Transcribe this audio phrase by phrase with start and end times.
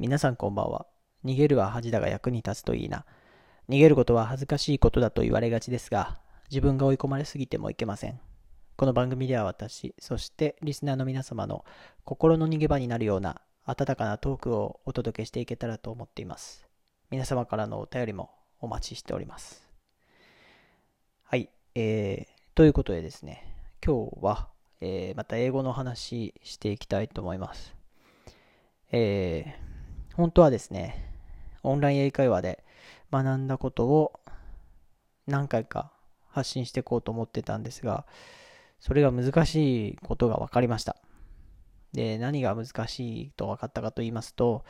[0.00, 0.86] 皆さんこんばんは。
[1.24, 3.04] 逃げるは恥だが役に立つといいな。
[3.68, 6.20] 逃げることは恥ずかしいことだと言われがちですが、
[6.52, 8.20] 自分が追い込まれすぎてもいけません。
[8.76, 11.64] この番組では私、そしてリスナーの皆様の
[12.04, 16.68] 心の逃げ場になるような温かなトークをお届けしていけたらと思っています。
[17.10, 18.30] 皆様からのお便りも
[18.60, 19.68] お待ちしております。
[21.24, 23.42] はい、えー、ということでですね、
[23.84, 24.48] 今日は、
[24.80, 27.74] えー、また英語の話していきたいと思います。
[28.92, 29.67] えー
[30.18, 31.12] 本当はですね、
[31.62, 32.64] オンライン英会話で
[33.12, 34.18] 学んだことを
[35.28, 35.92] 何回か
[36.28, 38.04] 発信していこうと思ってたんですが、
[38.80, 40.96] それが難しいことが分かりました。
[41.92, 44.64] で、何が難しいと分かったかと言いますと、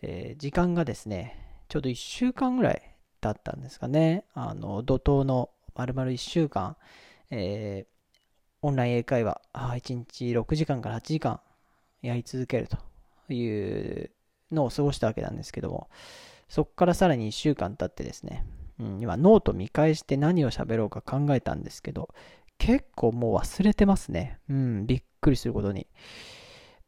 [0.00, 4.26] えー、時間がですね、ちょうど1週間ぐらい経ったんですかね。
[4.32, 6.76] あの、怒涛の丸々1週間、
[7.32, 8.26] えー、
[8.62, 11.40] オンライン英会話、1日6時間から8時間
[12.00, 14.12] やり続けるという
[14.52, 15.88] のを過ごしたわけなんですけども、
[16.48, 18.44] そこからさらに1週間経ってですね、
[18.78, 22.08] うん、今ノート見返して何を喋ろうか考えたんですけど、
[22.58, 24.38] 結構もう忘れてますね。
[24.48, 25.86] うん、びっくりすることに。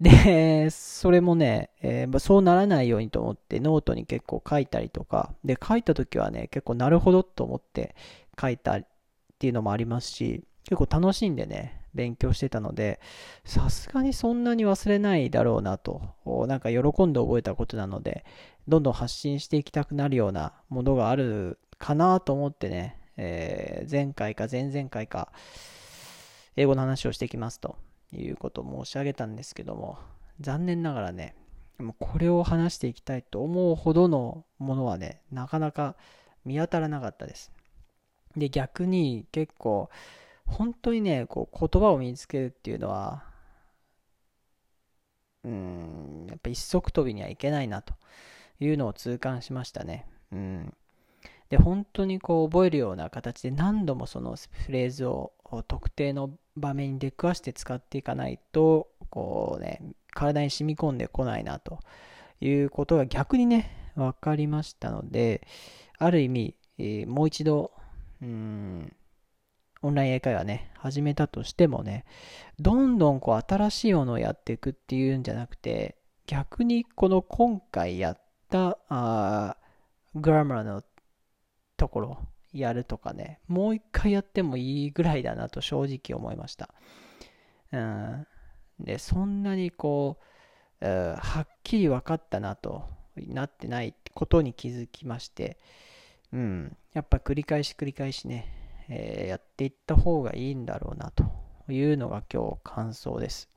[0.00, 7.94] で、それもね、えー、そうならないようにと思ってノートに結構書いたりとか、で、書いた時はね、結構なるほどと思って
[8.38, 8.86] 書いたっ
[9.38, 13.00] ていうのもありますし、結構楽しんでね、勉強してたので、
[13.44, 16.02] さすがにそんなに忘れないだろうなと、
[16.46, 18.24] なんか喜んで覚えたことなので、
[18.68, 25.32] どんどん発信していきたくなるようなものがあるかなと思ってね、えー、前回か前々回か、
[26.56, 27.76] 英語の話をしてきますと
[28.12, 29.98] いうことを申し上げたんですけども、
[30.40, 31.34] 残念ながらね、
[31.78, 35.96] もうこれを話していきたいと思うほどのものはね、なかなか
[36.44, 37.52] 見当たらなかったです。
[38.36, 39.90] で、逆に結構、
[40.46, 43.24] 本当にね、こう言葉を身につけるっていうのは、
[45.44, 45.85] うん、
[46.46, 47.94] ぱ一足飛びにはいけないなと
[48.60, 50.06] いうのを痛感しましたね。
[50.32, 50.74] うん。
[51.48, 55.32] で、本当にこう覚えるような形で何度もそのフレーズを
[55.68, 59.80] 特定の場面に出くわして使っていかないと、こうね、
[60.12, 61.80] 体に染み込んでこないなと
[62.40, 65.46] いうことが逆にね、分かりましたので、
[65.98, 67.72] ある意味、えー、もう一度、
[68.20, 68.92] うん、
[69.82, 72.04] オンライン英会話ね、始めたとしてもね、
[72.58, 75.96] どんどんこう新しいものをやっていくっていうんじゃなくて、
[76.26, 78.20] 逆にこの今回やっ
[78.50, 79.56] たあ
[80.14, 80.82] グラマーの
[81.76, 82.18] ところ
[82.52, 86.70] やるとかね、もう一回やってもいいぐらいだなと正直思いました。
[87.72, 88.26] うん、
[88.80, 90.18] で、そんなにこ
[90.80, 92.84] う、うんはっきり分かったなと
[93.16, 95.58] なってないことに気づきまして、
[96.32, 98.46] うん、やっぱ繰り返し繰り返しね、
[98.88, 101.24] えー、やっていった方がいいんだろうなと
[101.72, 103.48] いうのが今日感想です。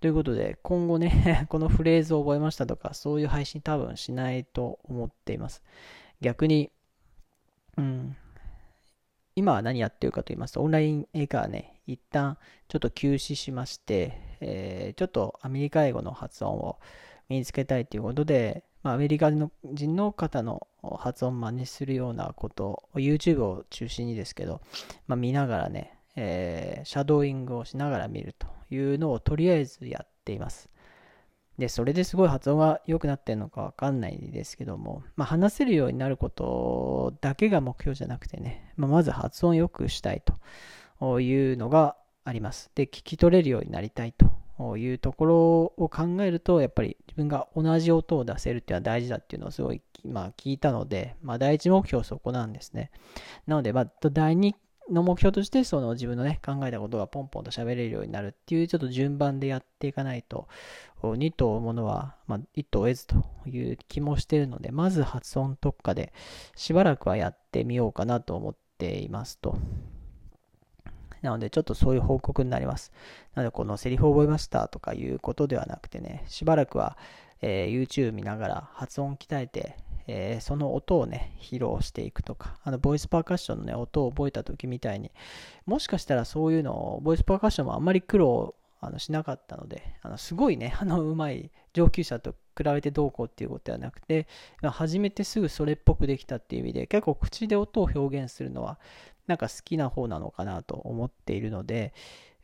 [0.00, 5.62] ということで、今後ね このフレーズを覚えましたとか、そういう配信多分しないと思っています。
[6.20, 6.70] 逆に、
[7.76, 8.16] うん、
[9.34, 12.38] 今は何やってるかと言いますと、オンライン英会話ね、一旦
[12.68, 16.78] ちょっと休止しまして、えー、ちょっとアメリカ英語の発音を
[17.28, 19.50] 身につけたいということで、まあ、アメリカ人
[19.96, 20.66] の方の
[20.98, 24.60] 発音真似するようなことを YouTube を中心にですけど、
[25.06, 30.68] まあ、見ながらね、えー、シャドーイングをしながら見るというのをとりあえずやっています。
[31.58, 40.22] で、それですごい発音が良くなってるのかわかんないですけども、まあ、話せるようになることだけが目標じゃなくてね、まあ、まず発音良くしたい
[41.00, 42.70] というのがあります。
[42.76, 45.36] で、聞き取れるようになりたいというところ
[45.76, 52.92] を考えると、やっぱり自分が同じ音を出せるっていうのは大事だっていうのをすごい、まあ、聞いたので、まあ、第一目標はそこなんですね。
[53.48, 54.54] なので、まあ、第二
[54.90, 60.48] の目標として、その自分のね、考えたことがポンポンと喋れるようになるっていう、ちょっと順番でやっていかないと、
[61.02, 66.12] 2とものは、まあ、1と得ずという気もしてるので、まず発音特化で、
[66.56, 69.58] しばらくはやってみようかなと思っていますと。
[71.22, 72.92] なので、ちょっとそういう報告になります。
[73.34, 76.96] なので、このセリフを覚えましたとかいうことではなくてね、しばらくは、
[77.40, 79.76] えー、YouTube 見ながら発音鍛えて、
[80.08, 85.12] えー、その音をね、披露していくとか、あの、ボイスパーカッションのね、音を覚えた時みたいに、
[85.66, 94.26] もしかしたらそういうのを、ボイスパーカッションもあんまり苦労あのしなかったので、あのすごいね、あの、うまい上級者と比べてどうこうっていうことではなくて、
[94.62, 98.78] 初めてすぐそれっぽくできたっていう意味で、結構口で音を表現するのは、
[99.26, 101.92] なんか好きな方なのかなと思っているので、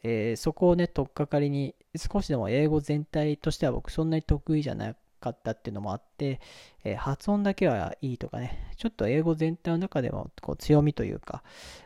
[0.03, 6.41] えー、そこをね、取っかかりに、少しでも英語全体としては僕そんなに得意じゃなかったっていうのもあって、
[6.85, 11.43] えー、発音だけはいいとかね、ちょっと英語全体の中でもこう強みというか、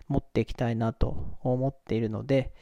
[0.08, 2.52] 持っていきたいなと思っているので、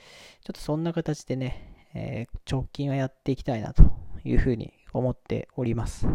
[0.45, 3.83] ちょっとそんな形でね、えー、直近はやっていきたいなと
[4.25, 6.07] いうふうに思っております。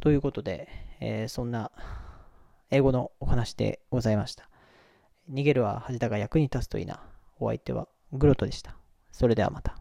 [0.00, 0.68] ということで、
[1.00, 1.72] えー、そんな
[2.70, 4.48] 英語のお話でございました。
[5.30, 7.02] 逃げるは恥だが役に立つといいな。
[7.40, 8.76] お相手はグロトでした。
[9.10, 9.76] それではまた。